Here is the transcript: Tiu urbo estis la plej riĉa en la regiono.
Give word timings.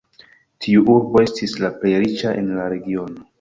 Tiu 0.65 0.85
urbo 0.93 1.21
estis 1.25 1.53
la 1.65 1.71
plej 1.83 1.93
riĉa 2.05 2.33
en 2.41 2.51
la 2.57 2.67
regiono. 2.75 3.25